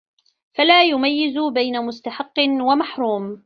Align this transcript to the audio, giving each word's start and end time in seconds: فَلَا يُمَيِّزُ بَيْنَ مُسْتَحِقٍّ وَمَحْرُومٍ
فَلَا 0.57 0.83
يُمَيِّزُ 0.83 1.33
بَيْنَ 1.53 1.81
مُسْتَحِقٍّ 1.85 2.33
وَمَحْرُومٍ 2.39 3.39